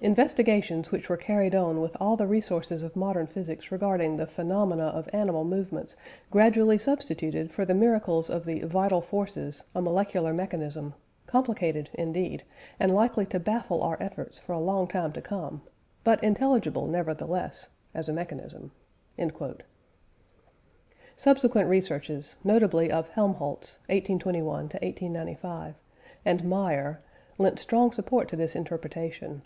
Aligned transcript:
"Investigations 0.00 0.90
which 0.90 1.10
were 1.10 1.18
carried 1.18 1.54
on 1.54 1.82
with 1.82 1.94
all 2.00 2.16
the 2.16 2.26
resources 2.26 2.82
of 2.82 2.96
modern 2.96 3.26
physics 3.26 3.70
regarding 3.70 4.16
the 4.16 4.26
phenomena 4.26 4.84
of 4.84 5.10
animal 5.12 5.44
movements, 5.44 5.94
gradually 6.30 6.78
substituted 6.78 7.50
for 7.52 7.66
the 7.66 7.74
miracles 7.74 8.30
of 8.30 8.46
the 8.46 8.60
'vital 8.60 9.02
forces' 9.02 9.64
a 9.74 9.82
molecular 9.82 10.32
mechanism, 10.32 10.94
complicated, 11.26 11.90
indeed, 11.92 12.44
and 12.80 12.94
likely 12.94 13.26
to 13.26 13.38
baffle 13.38 13.82
our 13.82 13.98
efforts 14.02 14.38
for 14.38 14.54
a 14.54 14.58
long 14.58 14.86
time 14.88 15.12
to 15.12 15.20
come, 15.20 15.60
but 16.02 16.24
intelligible, 16.24 16.86
nevertheless, 16.86 17.68
as 17.92 18.08
a 18.08 18.12
mechanism." 18.14 18.70
Subsequent 21.14 21.68
researches, 21.68 22.36
notably 22.42 22.90
of 22.90 23.10
Helmholtz 23.10 23.80
(1821 23.90 24.62
1895) 24.80 25.74
and 26.24 26.42
Meyer, 26.44 27.00
lent 27.36 27.58
strong 27.58 27.92
support 27.92 28.28
to 28.30 28.36
this 28.36 28.56
interpretation. 28.56 29.42